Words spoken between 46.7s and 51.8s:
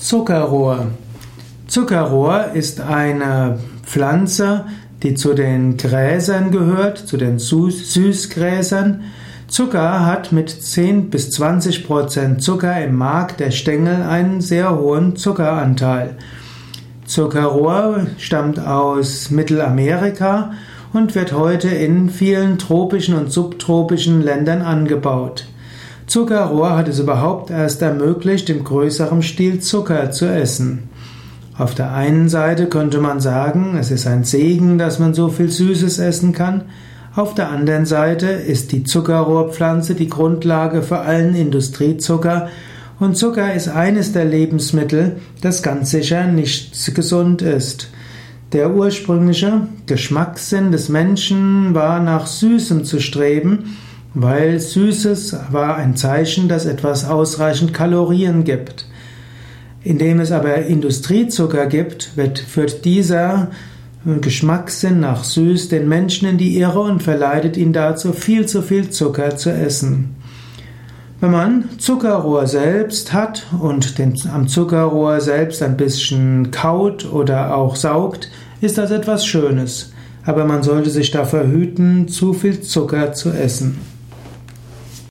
gesund ist. Der ursprüngliche Geschmackssinn des Menschen